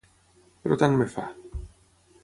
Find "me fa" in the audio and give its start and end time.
1.03-1.27